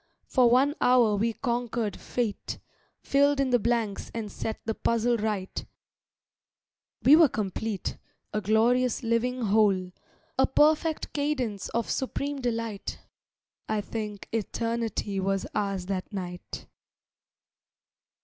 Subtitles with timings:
[0.25, 2.57] —for one hour we conquered fate;
[3.01, 5.63] Filled in the blanks and set the puzzle right;
[7.03, 7.97] We were complete,
[8.33, 9.91] a glorious, living whole,
[10.39, 12.97] A perfect cadence of supreme delight—
[13.69, 16.65] I think eternity was ours that night.